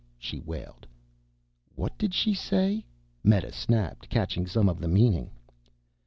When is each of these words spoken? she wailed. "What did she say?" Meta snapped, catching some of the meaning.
she 0.17 0.39
wailed. 0.39 0.87
"What 1.75 1.95
did 1.99 2.15
she 2.15 2.33
say?" 2.33 2.85
Meta 3.23 3.51
snapped, 3.51 4.09
catching 4.09 4.47
some 4.47 4.67
of 4.67 4.79
the 4.79 4.87
meaning. 4.87 5.29